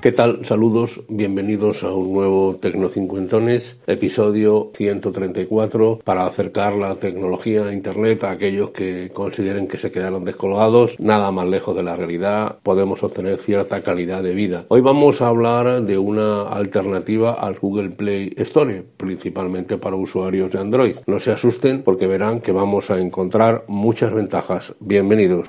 ¿Qué 0.00 0.12
tal? 0.12 0.44
Saludos, 0.44 1.00
bienvenidos 1.08 1.82
a 1.82 1.92
un 1.92 2.12
nuevo 2.12 2.54
Tecnocincuentones, 2.54 3.78
episodio 3.88 4.70
134, 4.76 5.98
para 6.04 6.24
acercar 6.24 6.74
la 6.74 6.94
tecnología 6.94 7.66
a 7.66 7.72
Internet 7.72 8.22
a 8.22 8.30
aquellos 8.30 8.70
que 8.70 9.10
consideren 9.12 9.66
que 9.66 9.76
se 9.76 9.90
quedaron 9.90 10.24
descolgados, 10.24 11.00
nada 11.00 11.32
más 11.32 11.48
lejos 11.48 11.74
de 11.74 11.82
la 11.82 11.96
realidad, 11.96 12.58
podemos 12.62 13.02
obtener 13.02 13.38
cierta 13.38 13.82
calidad 13.82 14.22
de 14.22 14.34
vida. 14.34 14.66
Hoy 14.68 14.82
vamos 14.82 15.20
a 15.20 15.26
hablar 15.26 15.82
de 15.82 15.98
una 15.98 16.42
alternativa 16.42 17.32
al 17.32 17.58
Google 17.58 17.90
Play 17.90 18.34
Store, 18.36 18.84
principalmente 18.96 19.78
para 19.78 19.96
usuarios 19.96 20.52
de 20.52 20.60
Android. 20.60 20.96
No 21.08 21.18
se 21.18 21.32
asusten 21.32 21.82
porque 21.82 22.06
verán 22.06 22.40
que 22.40 22.52
vamos 22.52 22.92
a 22.92 23.00
encontrar 23.00 23.64
muchas 23.66 24.14
ventajas. 24.14 24.74
Bienvenidos. 24.78 25.48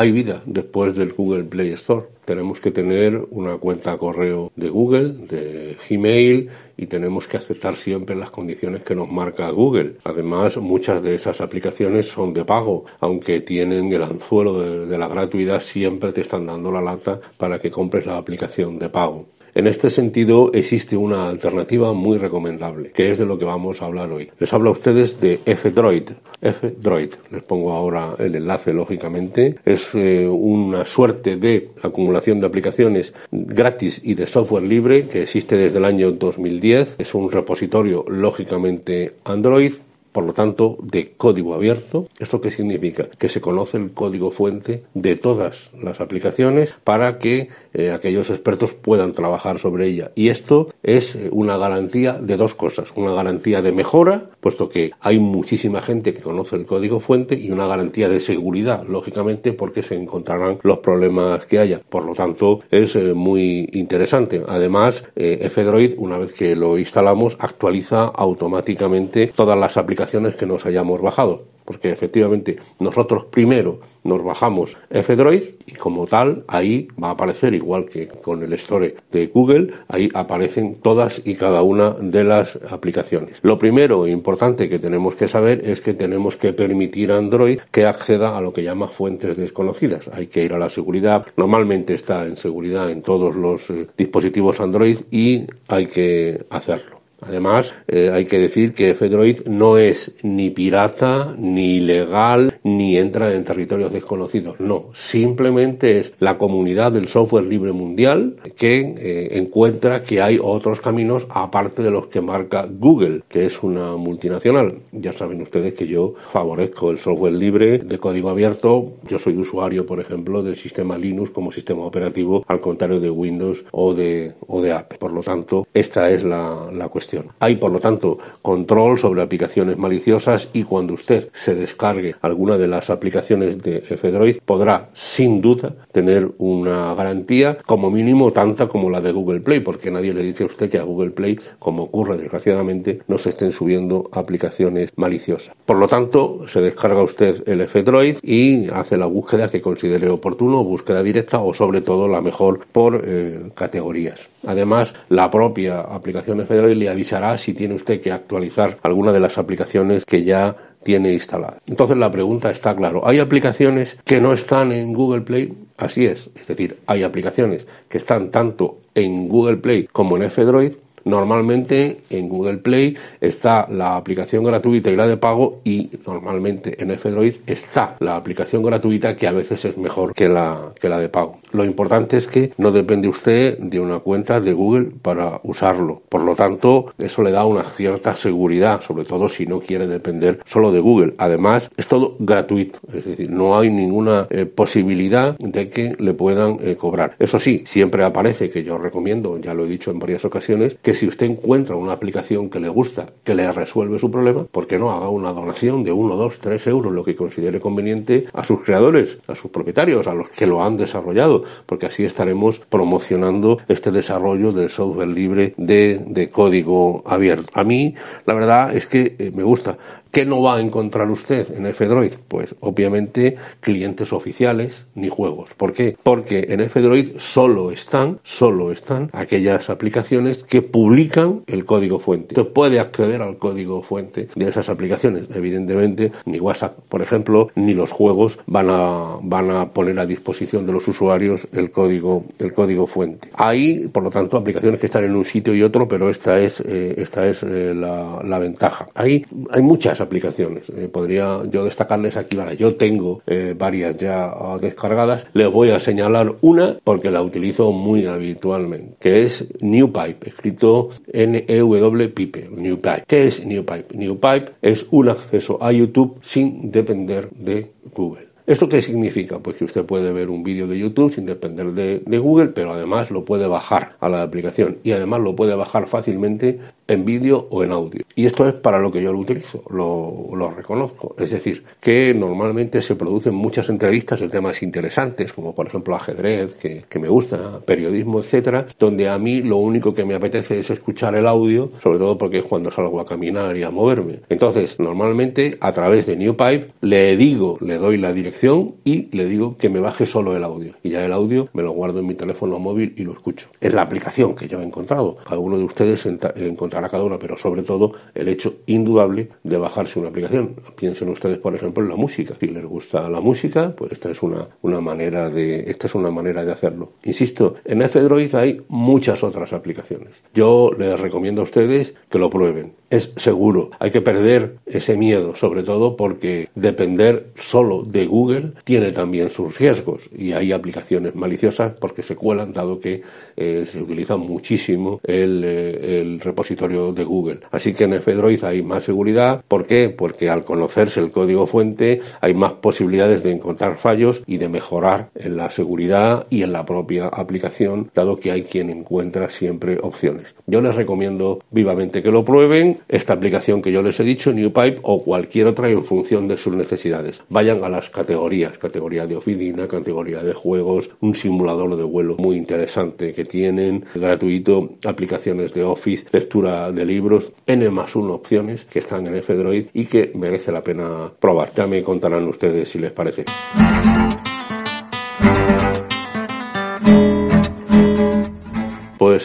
Hay 0.00 0.12
vida 0.12 0.40
después 0.46 0.96
del 0.96 1.12
Google 1.12 1.44
Play 1.44 1.72
Store. 1.72 2.06
Tenemos 2.24 2.58
que 2.58 2.70
tener 2.70 3.22
una 3.32 3.58
cuenta 3.58 3.98
correo 3.98 4.50
de 4.56 4.70
Google, 4.70 5.26
de 5.26 5.76
Gmail 5.88 6.48
y 6.78 6.86
tenemos 6.86 7.28
que 7.28 7.36
aceptar 7.36 7.76
siempre 7.76 8.16
las 8.16 8.30
condiciones 8.30 8.82
que 8.82 8.94
nos 8.94 9.10
marca 9.10 9.50
Google. 9.50 9.96
Además, 10.04 10.56
muchas 10.56 11.02
de 11.02 11.14
esas 11.14 11.42
aplicaciones 11.42 12.08
son 12.08 12.32
de 12.32 12.46
pago, 12.46 12.86
aunque 13.00 13.40
tienen 13.40 13.92
el 13.92 14.02
anzuelo 14.02 14.58
de, 14.58 14.86
de 14.86 14.96
la 14.96 15.06
gratuidad, 15.06 15.60
siempre 15.60 16.12
te 16.12 16.22
están 16.22 16.46
dando 16.46 16.72
la 16.72 16.80
lata 16.80 17.20
para 17.36 17.58
que 17.58 17.70
compres 17.70 18.06
la 18.06 18.16
aplicación 18.16 18.78
de 18.78 18.88
pago. 18.88 19.26
En 19.60 19.66
este 19.66 19.90
sentido, 19.90 20.50
existe 20.54 20.96
una 20.96 21.28
alternativa 21.28 21.92
muy 21.92 22.16
recomendable, 22.16 22.92
que 22.92 23.10
es 23.10 23.18
de 23.18 23.26
lo 23.26 23.36
que 23.36 23.44
vamos 23.44 23.82
a 23.82 23.84
hablar 23.84 24.10
hoy. 24.10 24.30
Les 24.38 24.50
hablo 24.54 24.70
a 24.70 24.72
ustedes 24.72 25.20
de 25.20 25.42
F-Droid. 25.44 26.12
F-Droid, 26.40 27.10
les 27.30 27.42
pongo 27.42 27.72
ahora 27.72 28.14
el 28.18 28.36
enlace, 28.36 28.72
lógicamente. 28.72 29.56
Es 29.66 29.90
eh, 29.92 30.26
una 30.26 30.86
suerte 30.86 31.36
de 31.36 31.72
acumulación 31.82 32.40
de 32.40 32.46
aplicaciones 32.46 33.12
gratis 33.30 34.00
y 34.02 34.14
de 34.14 34.26
software 34.26 34.64
libre 34.64 35.06
que 35.08 35.24
existe 35.24 35.58
desde 35.58 35.76
el 35.76 35.84
año 35.84 36.10
2010. 36.10 36.94
Es 36.96 37.14
un 37.14 37.30
repositorio, 37.30 38.06
lógicamente, 38.08 39.16
Android 39.24 39.74
por 40.12 40.24
lo 40.24 40.32
tanto, 40.32 40.76
de 40.82 41.12
código 41.16 41.54
abierto. 41.54 42.08
¿Esto 42.18 42.40
qué 42.40 42.50
significa? 42.50 43.06
Que 43.18 43.28
se 43.28 43.40
conoce 43.40 43.76
el 43.76 43.92
código 43.92 44.30
fuente 44.30 44.82
de 44.94 45.16
todas 45.16 45.70
las 45.80 46.00
aplicaciones 46.00 46.74
para 46.84 47.18
que 47.18 47.48
eh, 47.72 47.92
aquellos 47.92 48.30
expertos 48.30 48.72
puedan 48.72 49.12
trabajar 49.12 49.58
sobre 49.58 49.86
ella. 49.86 50.10
Y 50.14 50.28
esto 50.28 50.68
es 50.82 51.14
eh, 51.14 51.28
una 51.30 51.56
garantía 51.56 52.14
de 52.14 52.36
dos 52.36 52.54
cosas. 52.54 52.92
Una 52.96 53.12
garantía 53.12 53.62
de 53.62 53.72
mejora, 53.72 54.30
puesto 54.40 54.68
que 54.68 54.90
hay 55.00 55.20
muchísima 55.20 55.80
gente 55.80 56.12
que 56.12 56.22
conoce 56.22 56.56
el 56.56 56.66
código 56.66 57.00
fuente, 57.00 57.36
y 57.36 57.50
una 57.50 57.66
garantía 57.66 58.08
de 58.08 58.20
seguridad, 58.20 58.84
lógicamente, 58.86 59.52
porque 59.52 59.82
se 59.82 59.94
encontrarán 59.94 60.58
los 60.62 60.78
problemas 60.78 61.46
que 61.46 61.58
haya. 61.58 61.80
Por 61.88 62.04
lo 62.04 62.14
tanto, 62.14 62.60
es 62.70 62.96
eh, 62.96 63.14
muy 63.14 63.68
interesante. 63.72 64.42
Además, 64.46 65.04
F-Droid, 65.14 65.94
una 65.98 66.18
vez 66.18 66.32
que 66.32 66.56
lo 66.56 66.78
instalamos, 66.78 67.36
actualiza 67.38 68.04
automáticamente 68.04 69.32
todas 69.34 69.58
las 69.58 69.76
aplicaciones 69.76 69.99
que 70.36 70.46
nos 70.46 70.66
hayamos 70.66 71.00
bajado, 71.00 71.44
porque 71.64 71.90
efectivamente 71.90 72.56
nosotros 72.78 73.26
primero 73.26 73.80
nos 74.02 74.24
bajamos 74.24 74.76
F-Droid 74.88 75.42
y 75.66 75.72
como 75.72 76.06
tal 76.06 76.44
ahí 76.48 76.88
va 77.02 77.08
a 77.08 77.12
aparecer 77.12 77.54
igual 77.54 77.86
que 77.86 78.08
con 78.08 78.42
el 78.42 78.52
store 78.54 78.96
de 79.12 79.26
Google, 79.26 79.74
ahí 79.88 80.08
aparecen 80.14 80.76
todas 80.76 81.20
y 81.24 81.34
cada 81.34 81.62
una 81.62 81.90
de 81.90 82.24
las 82.24 82.58
aplicaciones. 82.70 83.38
Lo 83.42 83.58
primero 83.58 84.06
e 84.06 84.10
importante 84.10 84.68
que 84.68 84.78
tenemos 84.78 85.14
que 85.14 85.28
saber 85.28 85.68
es 85.68 85.80
que 85.80 85.94
tenemos 85.94 86.36
que 86.36 86.52
permitir 86.52 87.12
a 87.12 87.18
Android 87.18 87.60
que 87.70 87.84
acceda 87.84 88.36
a 88.36 88.40
lo 88.40 88.52
que 88.52 88.62
llama 88.62 88.88
fuentes 88.88 89.36
desconocidas. 89.36 90.08
Hay 90.12 90.28
que 90.28 90.44
ir 90.44 90.54
a 90.54 90.58
la 90.58 90.70
seguridad, 90.70 91.26
normalmente 91.36 91.94
está 91.94 92.26
en 92.26 92.36
seguridad 92.36 92.90
en 92.90 93.02
todos 93.02 93.36
los 93.36 93.68
eh, 93.70 93.86
dispositivos 93.96 94.60
Android 94.60 94.98
y 95.10 95.46
hay 95.68 95.86
que 95.86 96.44
hacerlo. 96.50 96.99
Además, 97.22 97.74
eh, 97.88 98.10
hay 98.12 98.24
que 98.24 98.38
decir 98.38 98.74
que 98.74 98.94
Fedroid 98.94 99.46
no 99.46 99.78
es 99.78 100.12
ni 100.22 100.50
pirata, 100.50 101.34
ni 101.36 101.76
ilegal, 101.76 102.54
ni 102.62 102.96
entra 102.96 103.32
en 103.34 103.44
territorios 103.44 103.92
desconocidos. 103.92 104.58
No, 104.60 104.90
simplemente 104.92 105.98
es 105.98 106.12
la 106.18 106.38
comunidad 106.38 106.92
del 106.92 107.08
software 107.08 107.44
libre 107.44 107.72
mundial 107.72 108.36
que 108.56 108.80
eh, 108.80 109.38
encuentra 109.38 110.02
que 110.02 110.20
hay 110.20 110.38
otros 110.42 110.80
caminos 110.80 111.26
aparte 111.30 111.82
de 111.82 111.90
los 111.90 112.06
que 112.06 112.20
marca 112.20 112.66
Google, 112.70 113.22
que 113.28 113.46
es 113.46 113.62
una 113.62 113.96
multinacional. 113.96 114.78
Ya 114.92 115.12
saben 115.12 115.42
ustedes 115.42 115.74
que 115.74 115.86
yo 115.86 116.14
favorezco 116.32 116.90
el 116.90 116.98
software 116.98 117.34
libre 117.34 117.78
de 117.78 117.98
código 117.98 118.30
abierto. 118.30 118.94
Yo 119.08 119.18
soy 119.18 119.36
usuario, 119.36 119.86
por 119.86 120.00
ejemplo, 120.00 120.42
del 120.42 120.56
sistema 120.56 120.96
Linux 120.96 121.30
como 121.30 121.52
sistema 121.52 121.84
operativo, 121.84 122.44
al 122.46 122.60
contrario 122.60 123.00
de 123.00 123.10
Windows 123.10 123.64
o 123.72 123.94
de, 123.94 124.34
o 124.46 124.60
de 124.60 124.72
Apple. 124.72 124.98
Por 124.98 125.12
lo 125.12 125.22
tanto, 125.22 125.66
esta 125.74 126.10
es 126.10 126.24
la, 126.24 126.70
la 126.72 126.88
cuestión 126.88 127.09
hay, 127.38 127.56
por 127.56 127.72
lo 127.72 127.80
tanto, 127.80 128.18
control 128.42 128.98
sobre 128.98 129.22
aplicaciones 129.22 129.78
maliciosas 129.78 130.48
y 130.52 130.64
cuando 130.64 130.94
usted 130.94 131.28
se 131.32 131.54
descargue 131.54 132.14
alguna 132.20 132.56
de 132.56 132.68
las 132.68 132.90
aplicaciones 132.90 133.62
de 133.62 133.78
F-Droid 133.78 134.38
podrá, 134.44 134.90
sin 134.92 135.40
duda, 135.40 135.74
tener 135.92 136.30
una 136.38 136.94
garantía 136.94 137.58
como 137.66 137.90
mínimo 137.90 138.32
tanta 138.32 138.68
como 138.68 138.90
la 138.90 139.00
de 139.00 139.12
Google 139.12 139.40
Play, 139.40 139.60
porque 139.60 139.90
nadie 139.90 140.12
le 140.12 140.22
dice 140.22 140.44
a 140.44 140.46
usted 140.46 140.70
que 140.70 140.78
a 140.78 140.82
Google 140.82 141.10
Play, 141.10 141.38
como 141.58 141.84
ocurre 141.84 142.16
desgraciadamente, 142.16 143.00
no 143.08 143.18
se 143.18 143.30
estén 143.30 143.52
subiendo 143.52 144.08
aplicaciones 144.12 144.90
maliciosas. 144.96 145.54
Por 145.64 145.76
lo 145.76 145.88
tanto, 145.88 146.46
se 146.48 146.60
descarga 146.60 147.02
usted 147.02 147.42
el 147.46 147.60
F-Droid 147.62 148.18
y 148.22 148.68
hace 148.68 148.96
la 148.96 149.06
búsqueda 149.06 149.48
que 149.48 149.60
considere 149.60 150.08
oportuno, 150.08 150.64
búsqueda 150.64 151.02
directa 151.02 151.40
o 151.40 151.54
sobre 151.54 151.80
todo 151.80 152.08
la 152.08 152.20
mejor 152.20 152.66
por 152.72 153.02
eh, 153.04 153.50
categorías. 153.54 154.28
Además, 154.46 154.94
la 155.08 155.30
propia 155.30 155.80
aplicación 155.80 156.40
F-Droid 156.40 156.76
le 156.76 156.88
avisará 157.00 157.38
si 157.38 157.54
tiene 157.54 157.74
usted 157.74 158.00
que 158.02 158.12
actualizar 158.12 158.76
alguna 158.82 159.10
de 159.10 159.20
las 159.20 159.38
aplicaciones 159.38 160.04
que 160.04 160.22
ya 160.22 160.54
tiene 160.82 161.12
instalada. 161.12 161.58
Entonces 161.66 161.96
la 161.96 162.10
pregunta 162.10 162.50
está 162.50 162.76
claro. 162.76 163.06
¿Hay 163.06 163.18
aplicaciones 163.18 163.96
que 164.04 164.20
no 164.20 164.34
están 164.34 164.70
en 164.70 164.92
Google 164.92 165.22
Play? 165.22 165.52
Así 165.78 166.04
es. 166.04 166.28
Es 166.34 166.46
decir, 166.46 166.78
hay 166.86 167.02
aplicaciones 167.02 167.66
que 167.88 167.96
están 167.96 168.30
tanto 168.30 168.78
en 168.94 169.28
Google 169.28 169.56
Play 169.56 169.88
como 169.90 170.16
en 170.16 170.24
F-Droid 170.24 170.72
Normalmente 171.04 172.00
en 172.10 172.28
Google 172.28 172.58
Play 172.58 172.96
está 173.20 173.66
la 173.70 173.96
aplicación 173.96 174.44
gratuita 174.44 174.90
y 174.90 174.96
la 174.96 175.06
de 175.06 175.16
pago 175.16 175.60
y 175.64 175.90
normalmente 176.06 176.82
en 176.82 176.90
F-Droid 176.90 177.36
está 177.46 177.96
la 178.00 178.16
aplicación 178.16 178.62
gratuita 178.62 179.16
que 179.16 179.26
a 179.26 179.32
veces 179.32 179.64
es 179.64 179.78
mejor 179.78 180.14
que 180.14 180.28
la, 180.28 180.72
que 180.80 180.88
la 180.88 180.98
de 180.98 181.08
pago. 181.08 181.38
Lo 181.52 181.64
importante 181.64 182.16
es 182.16 182.26
que 182.26 182.52
no 182.58 182.70
depende 182.70 183.08
usted 183.08 183.58
de 183.58 183.80
una 183.80 183.98
cuenta 183.98 184.40
de 184.40 184.52
Google 184.52 184.90
para 185.02 185.40
usarlo. 185.42 186.02
Por 186.08 186.22
lo 186.22 186.34
tanto, 186.34 186.92
eso 186.98 187.22
le 187.22 187.32
da 187.32 187.44
una 187.44 187.64
cierta 187.64 188.14
seguridad, 188.14 188.80
sobre 188.80 189.04
todo 189.04 189.28
si 189.28 189.46
no 189.46 189.60
quiere 189.60 189.86
depender 189.86 190.40
solo 190.46 190.70
de 190.70 190.80
Google. 190.80 191.14
Además, 191.18 191.70
es 191.76 191.86
todo 191.86 192.16
gratuito, 192.18 192.78
es 192.92 193.04
decir, 193.04 193.30
no 193.30 193.58
hay 193.58 193.70
ninguna 193.70 194.26
eh, 194.30 194.46
posibilidad 194.46 195.36
de 195.38 195.68
que 195.70 195.96
le 195.98 196.14
puedan 196.14 196.58
eh, 196.60 196.76
cobrar. 196.76 197.16
Eso 197.18 197.38
sí, 197.38 197.62
siempre 197.66 198.04
aparece, 198.04 198.50
que 198.50 198.62
yo 198.62 198.78
recomiendo, 198.78 199.38
ya 199.38 199.54
lo 199.54 199.64
he 199.64 199.68
dicho 199.68 199.90
en 199.90 199.98
varias 199.98 200.24
ocasiones, 200.24 200.76
que 200.82 200.89
que 200.90 200.96
si 200.96 201.06
usted 201.06 201.26
encuentra 201.26 201.76
una 201.76 201.92
aplicación 201.92 202.50
que 202.50 202.58
le 202.58 202.68
gusta, 202.68 203.06
que 203.22 203.36
le 203.36 203.52
resuelve 203.52 204.00
su 204.00 204.10
problema, 204.10 204.42
¿por 204.42 204.66
qué 204.66 204.76
no 204.76 204.90
haga 204.90 205.08
una 205.08 205.32
donación 205.32 205.84
de 205.84 205.92
1, 205.92 206.16
2, 206.16 206.38
3 206.40 206.66
euros, 206.66 206.92
lo 206.92 207.04
que 207.04 207.14
considere 207.14 207.60
conveniente, 207.60 208.26
a 208.32 208.42
sus 208.42 208.64
creadores, 208.64 209.18
a 209.28 209.36
sus 209.36 209.52
propietarios, 209.52 210.08
a 210.08 210.14
los 210.14 210.30
que 210.30 210.48
lo 210.48 210.64
han 210.64 210.76
desarrollado? 210.76 211.44
Porque 211.64 211.86
así 211.86 212.04
estaremos 212.04 212.58
promocionando 212.58 213.58
este 213.68 213.92
desarrollo 213.92 214.50
del 214.50 214.68
software 214.68 215.10
libre 215.10 215.54
de, 215.56 216.28
código 216.32 217.04
abierto. 217.06 217.52
A 217.54 217.62
mí, 217.62 217.94
la 218.26 218.34
verdad 218.34 218.76
es 218.76 218.88
que 218.88 219.14
eh, 219.16 219.30
me 219.32 219.44
gusta. 219.44 219.78
¿Qué 220.10 220.26
no 220.26 220.42
va 220.42 220.56
a 220.56 220.60
encontrar 220.60 221.08
usted 221.10 221.54
en 221.56 221.66
F-Droid? 221.66 222.14
Pues 222.26 222.54
obviamente 222.60 223.36
clientes 223.60 224.12
oficiales 224.12 224.86
ni 224.96 225.08
juegos. 225.08 225.50
¿Por 225.56 225.72
qué? 225.72 225.96
Porque 226.02 226.46
en 226.48 226.60
F-Droid 226.60 227.18
solo 227.18 227.70
están, 227.70 228.18
solo 228.24 228.72
están 228.72 229.10
aquellas 229.12 229.70
aplicaciones 229.70 230.42
que 230.42 230.62
publican 230.62 231.42
el 231.46 231.64
código 231.64 232.00
fuente. 232.00 232.34
Usted 232.38 232.52
puede 232.52 232.80
acceder 232.80 233.22
al 233.22 233.36
código 233.36 233.82
fuente 233.82 234.28
de 234.34 234.48
esas 234.48 234.68
aplicaciones. 234.68 235.28
Evidentemente, 235.32 236.10
ni 236.24 236.40
WhatsApp, 236.40 236.78
por 236.88 237.02
ejemplo, 237.02 237.48
ni 237.54 237.74
los 237.74 237.92
juegos 237.92 238.40
van 238.46 238.68
a, 238.68 239.18
van 239.22 239.50
a 239.50 239.68
poner 239.68 239.98
a 240.00 240.06
disposición 240.06 240.66
de 240.66 240.72
los 240.72 240.88
usuarios 240.88 241.46
el 241.52 241.70
código, 241.70 242.24
el 242.40 242.52
código 242.52 242.88
fuente. 242.88 243.30
Hay, 243.34 243.88
por 243.88 244.02
lo 244.02 244.10
tanto, 244.10 244.36
aplicaciones 244.36 244.80
que 244.80 244.86
están 244.86 245.04
en 245.04 245.14
un 245.14 245.24
sitio 245.24 245.54
y 245.54 245.62
otro, 245.62 245.86
pero 245.86 246.10
esta 246.10 246.40
es, 246.40 246.60
eh, 246.60 246.94
esta 246.98 247.28
es 247.28 247.44
eh, 247.44 247.74
la, 247.74 248.38
ventaja. 248.40 248.86
Hay 248.94 249.26
muchas 249.60 249.99
aplicaciones. 250.00 250.70
Eh, 250.70 250.88
podría 250.88 251.42
yo 251.50 251.64
destacarles 251.64 252.16
aquí, 252.16 252.36
vale, 252.36 252.56
yo 252.56 252.76
tengo 252.76 253.22
eh, 253.26 253.54
varias 253.56 253.96
ya 253.96 254.24
ah, 254.24 254.58
descargadas. 254.60 255.26
Les 255.32 255.50
voy 255.50 255.70
a 255.70 255.78
señalar 255.78 256.34
una 256.40 256.78
porque 256.82 257.10
la 257.10 257.22
utilizo 257.22 257.72
muy 257.72 258.06
habitualmente, 258.06 258.96
que 259.00 259.22
es 259.22 259.46
NewPipe, 259.60 260.28
escrito 260.28 260.90
N-E-W-Pipe, 261.12 262.48
NewPipe. 262.50 263.04
¿Qué 263.06 263.26
es 263.26 263.44
NewPipe? 263.44 263.96
NewPipe 263.96 264.52
es 264.62 264.86
un 264.90 265.08
acceso 265.08 265.62
a 265.62 265.72
YouTube 265.72 266.18
sin 266.22 266.70
depender 266.70 267.30
de 267.30 267.72
Google. 267.94 268.30
¿Esto 268.50 268.68
qué 268.68 268.82
significa? 268.82 269.38
Pues 269.38 269.54
que 269.54 269.64
usted 269.64 269.84
puede 269.84 270.12
ver 270.12 270.28
un 270.28 270.42
vídeo 270.42 270.66
de 270.66 270.76
YouTube 270.76 271.14
sin 271.14 271.24
depender 271.24 271.72
de, 271.72 272.00
de, 272.04 272.18
Google, 272.18 272.48
pero 272.48 272.72
además 272.72 273.08
lo 273.12 273.24
puede 273.24 273.46
bajar 273.46 273.96
a 274.00 274.08
la 274.08 274.22
aplicación 274.22 274.78
y 274.82 274.90
además 274.90 275.20
lo 275.20 275.36
puede 275.36 275.54
bajar 275.54 275.86
fácilmente 275.86 276.58
en 276.90 277.04
vídeo 277.04 277.46
o 277.50 277.62
en 277.62 277.72
audio. 277.72 278.04
Y 278.14 278.26
esto 278.26 278.46
es 278.48 278.54
para 278.54 278.78
lo 278.78 278.90
que 278.90 279.02
yo 279.02 279.12
lo 279.12 279.18
utilizo, 279.18 279.62
lo, 279.70 280.36
lo, 280.36 280.50
reconozco. 280.50 281.14
Es 281.18 281.30
decir, 281.30 281.62
que 281.80 282.12
normalmente 282.12 282.80
se 282.80 282.96
producen 282.96 283.34
muchas 283.34 283.68
entrevistas 283.68 284.20
de 284.20 284.28
temas 284.28 284.62
interesantes, 284.62 285.32
como 285.32 285.54
por 285.54 285.68
ejemplo 285.68 285.94
ajedrez, 285.94 286.54
que, 286.54 286.84
que 286.88 286.98
me 286.98 287.08
gusta, 287.08 287.60
periodismo, 287.64 288.20
etcétera, 288.20 288.66
donde 288.78 289.08
a 289.08 289.18
mí 289.18 289.42
lo 289.42 289.58
único 289.58 289.94
que 289.94 290.04
me 290.04 290.14
apetece 290.14 290.58
es 290.58 290.70
escuchar 290.70 291.14
el 291.14 291.26
audio, 291.26 291.70
sobre 291.80 291.98
todo 291.98 292.18
porque 292.18 292.38
es 292.38 292.44
cuando 292.44 292.70
salgo 292.70 293.00
a 293.00 293.06
caminar 293.06 293.56
y 293.56 293.62
a 293.62 293.70
moverme. 293.70 294.20
Entonces, 294.28 294.78
normalmente 294.80 295.56
a 295.60 295.72
través 295.72 296.06
de 296.06 296.16
NewPipe 296.16 296.72
le 296.80 297.16
digo, 297.16 297.58
le 297.60 297.76
doy 297.78 297.96
la 297.96 298.12
dirección 298.12 298.74
y 298.84 299.14
le 299.16 299.26
digo 299.26 299.56
que 299.56 299.68
me 299.68 299.80
baje 299.80 300.06
solo 300.06 300.36
el 300.36 300.44
audio. 300.44 300.74
Y 300.82 300.90
ya 300.90 301.04
el 301.04 301.12
audio 301.12 301.48
me 301.52 301.62
lo 301.62 301.72
guardo 301.72 302.00
en 302.00 302.06
mi 302.06 302.14
teléfono 302.14 302.58
móvil 302.58 302.94
y 302.96 303.04
lo 303.04 303.12
escucho. 303.12 303.48
Es 303.60 303.74
la 303.74 303.82
aplicación 303.82 304.34
que 304.34 304.48
yo 304.48 304.60
he 304.60 304.64
encontrado. 304.64 305.16
Cada 305.24 305.38
uno 305.38 305.56
de 305.56 305.64
ustedes 305.64 306.06
encontrará 306.06 306.79
pero 307.18 307.36
sobre 307.36 307.62
todo 307.62 307.92
el 308.14 308.28
hecho 308.28 308.54
indudable 308.66 309.28
de 309.42 309.56
bajarse 309.56 309.98
una 309.98 310.08
aplicación. 310.08 310.56
Piensen 310.76 311.08
ustedes, 311.08 311.38
por 311.38 311.54
ejemplo, 311.54 311.82
en 311.82 311.90
la 311.90 311.96
música. 311.96 312.34
Si 312.38 312.46
les 312.46 312.64
gusta 312.64 313.08
la 313.08 313.20
música, 313.20 313.74
pues 313.76 313.92
esta 313.92 314.10
es 314.10 314.22
una, 314.22 314.46
una 314.62 314.80
manera 314.80 315.30
de 315.30 315.70
esta 315.70 315.86
es 315.86 315.94
una 315.94 316.10
manera 316.10 316.44
de 316.44 316.52
hacerlo. 316.52 316.92
Insisto, 317.04 317.54
en 317.64 317.82
F-Droid 317.82 318.34
hay 318.34 318.60
muchas 318.68 319.22
otras 319.22 319.52
aplicaciones. 319.52 320.10
Yo 320.34 320.70
les 320.76 320.98
recomiendo 320.98 321.40
a 321.40 321.44
ustedes 321.44 321.94
que 322.08 322.18
lo 322.18 322.30
prueben. 322.30 322.72
Es 322.90 323.12
seguro. 323.16 323.70
Hay 323.78 323.90
que 323.90 324.00
perder 324.00 324.56
ese 324.66 324.96
miedo, 324.96 325.36
sobre 325.36 325.62
todo 325.62 325.96
porque 325.96 326.48
depender 326.54 327.28
solo 327.36 327.82
de 327.82 328.06
Google 328.06 328.52
tiene 328.64 328.90
también 328.90 329.30
sus 329.30 329.56
riesgos 329.58 330.08
y 330.16 330.32
hay 330.32 330.50
aplicaciones 330.50 331.14
maliciosas 331.14 331.72
porque 331.80 332.02
se 332.02 332.16
cuelan, 332.16 332.52
dado 332.52 332.80
que 332.80 333.02
eh, 333.36 333.66
se 333.70 333.80
utiliza 333.80 334.16
muchísimo 334.16 335.00
el, 335.04 335.44
eh, 335.44 336.00
el 336.00 336.20
repositorio 336.20 336.69
de 336.70 337.04
Google. 337.04 337.40
Así 337.50 337.74
que 337.74 337.84
en 337.84 337.94
F-Droid 337.94 338.44
hay 338.44 338.62
más 338.62 338.84
seguridad. 338.84 339.42
¿Por 339.48 339.66
qué? 339.66 339.88
Porque 339.88 340.28
al 340.28 340.44
conocerse 340.44 341.00
el 341.00 341.10
código 341.10 341.46
fuente 341.46 342.00
hay 342.20 342.34
más 342.34 342.52
posibilidades 342.52 343.22
de 343.22 343.32
encontrar 343.32 343.76
fallos 343.76 344.22
y 344.26 344.38
de 344.38 344.48
mejorar 344.48 345.10
en 345.16 345.36
la 345.36 345.50
seguridad 345.50 346.26
y 346.30 346.42
en 346.42 346.52
la 346.52 346.64
propia 346.64 347.08
aplicación, 347.08 347.90
dado 347.94 348.20
que 348.20 348.30
hay 348.30 348.42
quien 348.42 348.70
encuentra 348.70 349.28
siempre 349.28 349.78
opciones. 349.82 350.34
Yo 350.46 350.60
les 350.60 350.76
recomiendo 350.76 351.40
vivamente 351.50 352.02
que 352.02 352.12
lo 352.12 352.24
prueben, 352.24 352.78
esta 352.88 353.14
aplicación 353.14 353.62
que 353.62 353.72
yo 353.72 353.82
les 353.82 353.98
he 353.98 354.04
dicho, 354.04 354.32
NewPipe 354.32 354.80
o 354.82 355.02
cualquier 355.02 355.48
otra 355.48 355.68
en 355.68 355.84
función 355.84 356.28
de 356.28 356.36
sus 356.36 356.54
necesidades. 356.54 357.22
Vayan 357.28 357.64
a 357.64 357.68
las 357.68 357.90
categorías, 357.90 358.58
categoría 358.58 359.06
de 359.06 359.16
oficina, 359.16 359.66
categoría 359.66 360.22
de 360.22 360.34
juegos, 360.34 360.90
un 361.00 361.14
simulador 361.14 361.76
de 361.76 361.84
vuelo 361.84 362.16
muy 362.18 362.36
interesante 362.36 363.12
que 363.12 363.24
tienen, 363.24 363.84
gratuito, 363.94 364.70
aplicaciones 364.84 365.52
de 365.54 365.64
Office, 365.64 366.06
lectura 366.12 366.49
de 366.72 366.84
libros, 366.84 367.32
N 367.46 367.68
más 367.70 367.96
1 367.96 368.12
opciones 368.12 368.64
que 368.64 368.80
están 368.80 369.06
en 369.06 369.16
F-Droid 369.16 369.66
y 369.72 369.86
que 369.86 370.12
merece 370.14 370.52
la 370.52 370.62
pena 370.62 371.10
probar. 371.18 371.52
Ya 371.54 371.66
me 371.66 371.82
contarán 371.82 372.26
ustedes 372.28 372.68
si 372.68 372.78
les 372.78 372.92
parece. 372.92 373.24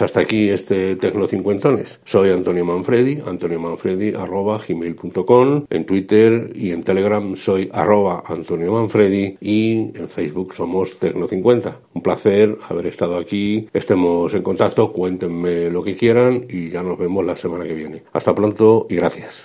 Hasta 0.02 0.22
aquí 0.22 0.50
este 0.50 0.96
Tecno 0.96 1.28
Cincuentones. 1.28 2.00
Soy 2.04 2.30
Antonio 2.30 2.66
Manfredi, 2.66 3.22
Antonio 3.26 3.60
Manfredi 3.60 4.14
arroba 4.14 4.60
gmail.com. 4.66 5.66
En 5.70 5.86
Twitter 5.86 6.52
y 6.56 6.72
en 6.72 6.84
Telegram 6.84 7.36
soy 7.36 7.70
arroba 7.74 8.24
Antonio 8.28 8.74
Manfredi 8.74 9.38
y 9.42 9.98
en 9.98 10.10
Facebook 10.10 10.54
somos 10.54 10.98
Tecno 11.00 11.28
50. 11.28 11.80
Un 11.94 12.02
placer 12.02 12.58
haber 12.70 12.88
estado 12.88 13.18
aquí. 13.18 13.70
Estemos 13.74 14.34
en 14.34 14.44
contacto, 14.44 14.92
cuéntenme 14.92 15.70
lo 15.70 15.84
que 15.84 15.96
quieran 15.96 16.46
y 16.50 16.70
ya 16.70 16.84
nos 16.84 16.98
vemos 16.98 17.26
la 17.26 17.36
semana 17.36 17.66
que 17.66 17.74
viene. 17.74 18.04
Hasta 18.14 18.34
pronto 18.34 18.88
y 18.90 18.96
gracias. 18.96 19.44